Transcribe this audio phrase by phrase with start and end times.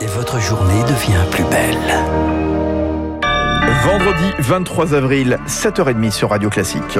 [0.00, 1.76] et votre journée devient plus belle.
[3.84, 6.98] Vendredi 23 avril, 7h30 sur Radio Classique.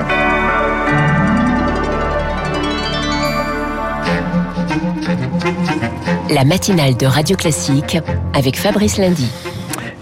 [6.31, 7.99] La matinale de Radio Classique
[8.35, 9.31] avec Fabrice Lundy.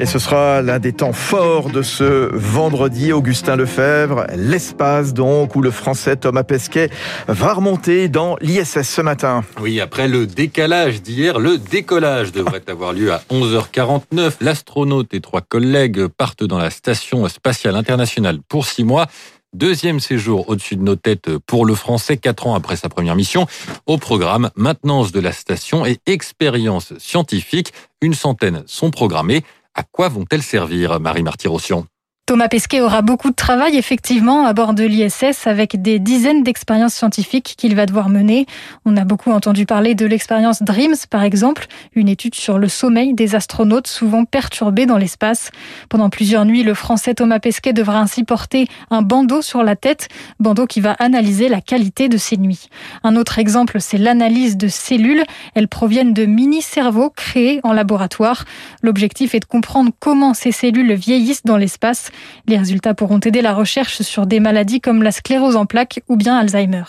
[0.00, 5.60] Et ce sera l'un des temps forts de ce vendredi, Augustin Lefebvre, l'espace donc, où
[5.60, 6.88] le français Thomas Pesquet
[7.26, 9.42] va remonter dans l'ISS ce matin.
[9.60, 14.34] Oui, après le décalage d'hier, le décollage devrait avoir lieu à 11h49.
[14.40, 19.08] L'astronaute et trois collègues partent dans la station spatiale internationale pour six mois.
[19.54, 23.46] Deuxième séjour au-dessus de nos têtes pour le français, quatre ans après sa première mission.
[23.86, 27.72] Au programme, maintenance de la station et expérience scientifique.
[28.00, 29.42] Une centaine sont programmées.
[29.78, 31.86] À quoi vont-elles servir, Marie Martyrossian
[32.28, 36.92] Thomas Pesquet aura beaucoup de travail effectivement à bord de l'ISS avec des dizaines d'expériences
[36.92, 38.44] scientifiques qu'il va devoir mener.
[38.84, 43.14] On a beaucoup entendu parler de l'expérience DREAMS par exemple, une étude sur le sommeil
[43.14, 45.50] des astronautes souvent perturbés dans l'espace.
[45.88, 50.08] Pendant plusieurs nuits, le français Thomas Pesquet devra ainsi porter un bandeau sur la tête,
[50.38, 52.68] bandeau qui va analyser la qualité de ses nuits.
[53.04, 55.24] Un autre exemple, c'est l'analyse de cellules.
[55.54, 58.44] Elles proviennent de mini-cerveaux créés en laboratoire.
[58.82, 62.10] L'objectif est de comprendre comment ces cellules vieillissent dans l'espace.
[62.46, 66.16] Les résultats pourront aider la recherche sur des maladies comme la sclérose en plaques ou
[66.16, 66.84] bien Alzheimer.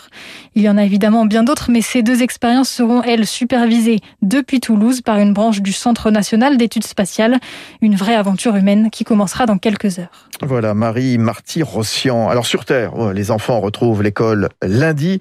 [0.54, 4.60] Il y en a évidemment bien d'autres, mais ces deux expériences seront, elles, supervisées depuis
[4.60, 7.38] Toulouse par une branche du Centre national d'études spatiales.
[7.82, 10.28] Une vraie aventure humaine qui commencera dans quelques heures.
[10.42, 12.28] Voilà, Marie Marty-Rossian.
[12.28, 15.20] Alors sur Terre, les enfants retrouvent l'école lundi.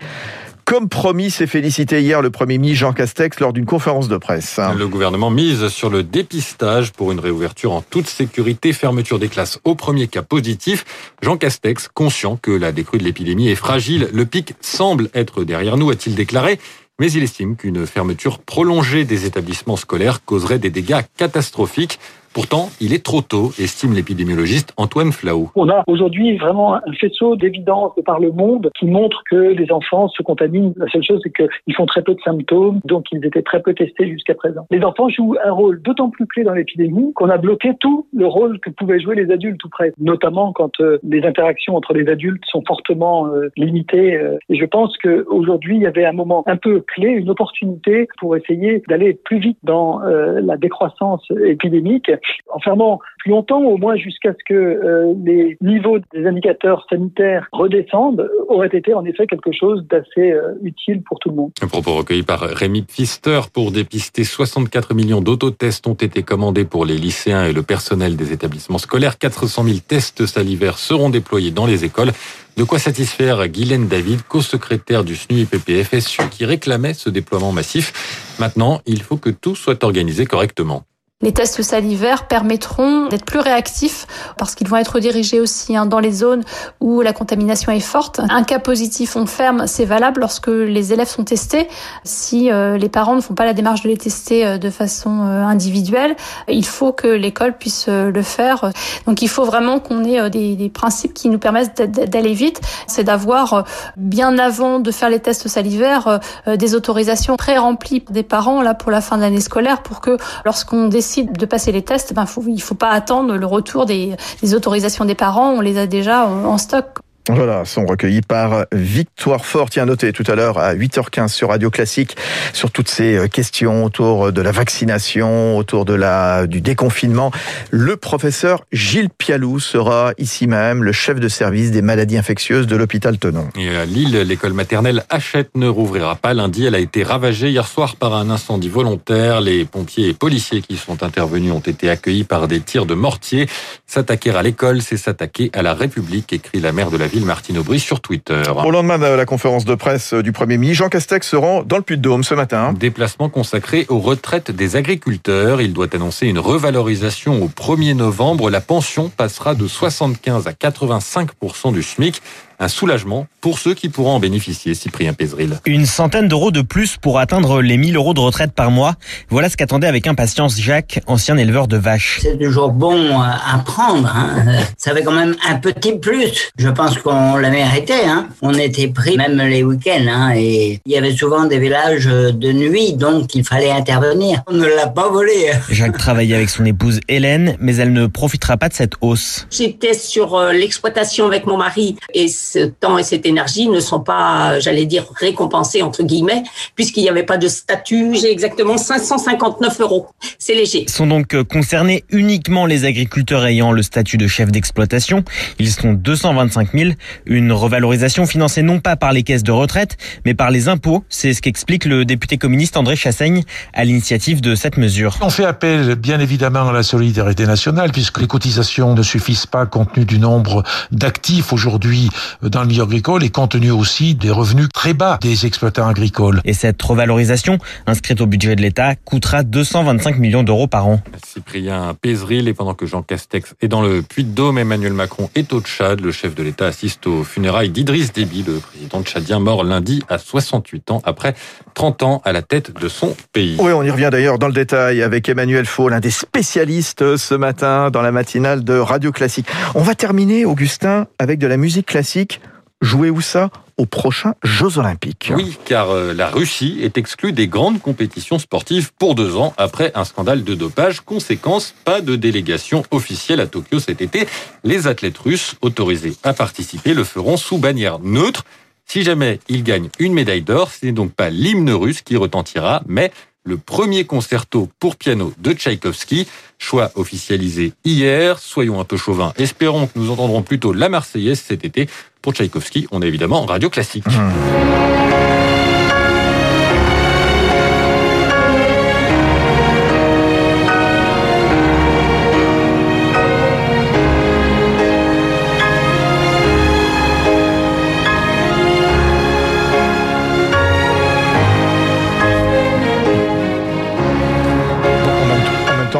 [0.69, 4.59] Comme promis, s'est félicité hier le Premier ministre Jean Castex lors d'une conférence de presse.
[4.77, 9.57] Le gouvernement mise sur le dépistage pour une réouverture en toute sécurité, fermeture des classes
[9.63, 10.85] au premier cas positif.
[11.23, 15.75] Jean Castex, conscient que la décrue de l'épidémie est fragile, le pic semble être derrière
[15.75, 16.59] nous, a-t-il déclaré.
[16.99, 21.97] Mais il estime qu'une fermeture prolongée des établissements scolaires causerait des dégâts catastrophiques.
[22.33, 25.49] Pourtant, il est trop tôt, estime l'épidémiologiste Antoine Flau.
[25.55, 30.07] On a aujourd'hui vraiment un faisceau d'évidence par le monde qui montre que les enfants
[30.09, 30.73] se contaminent.
[30.77, 33.73] La seule chose, c'est qu'ils font très peu de symptômes, donc ils étaient très peu
[33.73, 34.67] testés jusqu'à présent.
[34.69, 38.27] Les enfants jouent un rôle d'autant plus clé dans l'épidémie qu'on a bloqué tout le
[38.27, 42.07] rôle que pouvaient jouer les adultes tout près, notamment quand euh, les interactions entre les
[42.09, 44.15] adultes sont fortement euh, limitées.
[44.15, 48.07] Euh, et je pense qu'aujourd'hui, il y avait un moment un peu clé, une opportunité
[48.19, 52.11] pour essayer d'aller plus vite dans la décroissance épidémique
[52.51, 57.47] en fermant plus longtemps, au moins jusqu'à ce que euh, les niveaux des indicateurs sanitaires
[57.51, 61.51] redescendent, aurait été en effet quelque chose d'assez euh, utile pour tout le monde.
[61.61, 66.85] Un propos recueilli par Rémi Pfister pour dépister 64 millions d'autotests ont été commandés pour
[66.85, 69.17] les lycéens et le personnel des établissements scolaires.
[69.17, 72.11] 400 000 tests salivaires seront déployés dans les écoles.
[72.57, 78.35] De quoi satisfaire Guylaine David, co-secrétaire du SNUIPP-FSU, qui réclamait ce déploiement massif.
[78.39, 80.83] Maintenant, il faut que tout soit organisé correctement.
[81.21, 84.07] Les tests salivaires permettront d'être plus réactifs
[84.37, 86.45] parce qu'ils vont être dirigés aussi hein, dans les zones
[86.79, 88.21] où la contamination est forte.
[88.29, 91.67] Un cas positif, on ferme, c'est valable lorsque les élèves sont testés.
[92.05, 95.25] Si euh, les parents ne font pas la démarche de les tester euh, de façon
[95.25, 96.15] euh, individuelle,
[96.47, 98.71] il faut que l'école puisse le faire.
[99.05, 102.61] Donc il faut vraiment qu'on ait des, des, principes qui nous permettent d'aller vite.
[102.87, 103.65] C'est d'avoir
[103.97, 109.01] bien avant de faire les tests salivaires des autorisations pré-remplies des parents là pour la
[109.01, 112.55] fin de l'année scolaire pour que lorsqu'on décide de passer les tests, ben, faut, il
[112.55, 116.25] ne faut pas attendre le retour des, des autorisations des parents, on les a déjà
[116.27, 116.98] en stock.
[117.31, 119.69] Voilà, sont recueillis par Victoire Fort.
[119.69, 122.17] Tiens, noté tout à l'heure à 8h15 sur Radio Classique
[122.53, 127.31] sur toutes ces euh, questions autour de la vaccination, autour de la, du déconfinement.
[127.69, 132.75] Le professeur Gilles Pialou sera ici même le chef de service des maladies infectieuses de
[132.75, 133.49] l'hôpital Tenon.
[133.55, 136.65] Et à Lille, l'école maternelle Hachette ne rouvrira pas lundi.
[136.65, 139.39] Elle a été ravagée hier soir par un incendie volontaire.
[139.39, 143.47] Les pompiers et policiers qui sont intervenus ont été accueillis par des tirs de mortier.
[143.85, 147.18] S'attaquer à l'école, c'est s'attaquer à la République, écrit la maire de la ville.
[147.25, 148.41] Martine Aubry sur Twitter.
[148.65, 151.77] Au lendemain de la conférence de presse du Premier ministre, Jean Castex se rend dans
[151.77, 152.73] le Puy-de-Dôme ce matin.
[152.73, 155.61] Déplacement consacré aux retraites des agriculteurs.
[155.61, 158.49] Il doit annoncer une revalorisation au 1er novembre.
[158.49, 161.29] La pension passera de 75 à 85
[161.73, 162.21] du SMIC
[162.59, 165.59] un soulagement pour ceux qui pourront en bénéficier, Cyprien Pézril.
[165.65, 168.95] Une centaine d'euros de plus pour atteindre les 1000 euros de retraite par mois.
[169.29, 172.19] Voilà ce qu'attendait avec impatience Jacques, ancien éleveur de vaches.
[172.21, 174.07] C'est toujours bon à prendre.
[174.13, 174.59] Hein.
[174.77, 176.51] Ça fait quand même un petit plus.
[176.57, 177.93] Je pense qu'on l'a mérité.
[178.05, 178.27] Hein.
[178.41, 180.07] On était pris même les week-ends.
[180.09, 184.41] Hein, et il y avait souvent des villages de nuit, donc il fallait intervenir.
[184.47, 185.51] On ne l'a pas volé.
[185.69, 189.47] Jacques travaillait avec son épouse Hélène, mais elle ne profitera pas de cette hausse.
[189.49, 193.99] J'étais sur euh, l'exploitation avec mon mari et ce temps et cette énergie ne sont
[193.99, 196.43] pas, j'allais dire, récompensés entre guillemets,
[196.75, 198.15] puisqu'il n'y avait pas de statut.
[198.15, 200.07] J'ai exactement 559 euros.
[200.39, 200.85] C'est léger.
[200.87, 205.23] Sont donc euh, concernés uniquement les agriculteurs ayant le statut de chef d'exploitation.
[205.59, 206.91] Ils sont 225 000.
[207.25, 211.03] Une revalorisation financée non pas par les caisses de retraite, mais par les impôts.
[211.09, 213.43] C'est ce qu'explique le député communiste André Chassaigne
[213.73, 215.17] à l'initiative de cette mesure.
[215.21, 219.65] On fait appel bien évidemment à la solidarité nationale puisque les cotisations ne suffisent pas
[219.65, 222.09] compte tenu du nombre d'actifs aujourd'hui
[222.41, 226.41] dans le milieu agricole et compte tenu aussi des revenus très bas des exploitants agricoles.
[226.45, 227.57] Et cette revalorisation,
[227.87, 231.01] inscrite au budget de l'État, coûtera 225 millions d'euros par an.
[231.25, 235.61] Cyprien Pézeril, et pendant que Jean Castex est dans le Puy-de-Dôme, Emmanuel Macron est au
[235.61, 235.99] Tchad.
[235.99, 240.17] Le chef de l'État assiste aux funérailles d'Idriss Déby, le président tchadien mort lundi à
[240.17, 241.35] 68 ans après
[241.79, 243.55] 30 ans à la tête de son pays.
[243.57, 247.35] Oui, on y revient d'ailleurs dans le détail avec Emmanuel Faux, l'un des spécialistes ce
[247.35, 249.47] matin dans la matinale de Radio Classique.
[249.75, 252.41] On va terminer, Augustin, avec de la musique classique.
[252.81, 253.49] Jouez où ça?
[253.77, 255.31] Aux prochains Jeux Olympiques.
[255.33, 259.93] Oui, car euh, la Russie est exclue des grandes compétitions sportives pour deux ans après
[259.95, 260.99] un scandale de dopage.
[260.99, 264.27] Conséquence, pas de délégation officielle à Tokyo cet été.
[264.65, 268.43] Les athlètes russes autorisés à participer le feront sous bannière neutre.
[268.91, 272.81] Si jamais ils gagnent une médaille d'or, ce n'est donc pas l'hymne russe qui retentira,
[272.87, 273.11] mais
[273.43, 276.27] le premier concerto pour piano de Tchaïkovski,
[276.57, 278.39] choix officialisé hier.
[278.39, 279.31] Soyons un peu chauvins.
[279.37, 281.87] Espérons que nous entendrons plutôt la Marseillaise cet été.
[282.23, 284.07] Pour Tchaïkovski, on est évidemment en radio classique.
[284.07, 284.98] Mmh.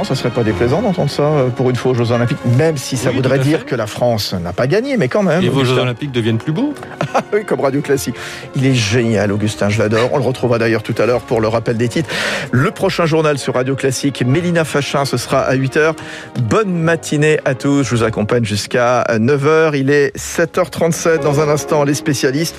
[0.09, 2.97] Ça serait pas déplaisant d'entendre ça euh, pour une fois aux Jeux Olympiques, même si
[2.97, 5.43] ça Oui, voudrait dire que la France n'a pas gagné, mais quand même.
[5.43, 5.77] Et vos Jeux.
[5.77, 6.73] Olympiques deviennent plus beaux
[7.13, 8.15] Ah oui, comme Radio Classique.
[8.55, 10.09] Il est génial, Augustin, je l'adore.
[10.11, 12.09] On le retrouvera d'ailleurs tout à l'heure pour le rappel des titres.
[12.51, 15.93] Le prochain journal sur Radio Classique, Mélina Fachin, ce sera à 8h.
[16.41, 17.83] Bonne matinée à tous.
[17.83, 19.77] Je vous accompagne jusqu'à 9h.
[19.77, 21.21] Il est 7h37.
[21.21, 22.55] Dans un instant, les spécialistes.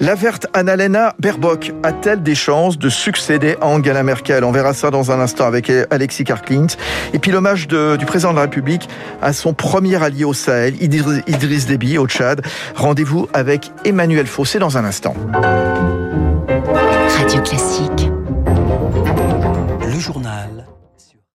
[0.00, 4.42] La verte Annalena Baerbock a-t-elle des chances de succéder à Angela Merkel?
[4.42, 6.68] On verra ça dans un instant avec Alexis Karklint.
[7.12, 8.88] Et puis l'hommage du président de la République
[9.22, 12.42] à son premier allié au Sahel, Idriss Idriss Déby, au Tchad.
[12.74, 15.14] Rendez-vous avec Emmanuel Fossé dans un instant.
[17.18, 18.03] Radio Classique.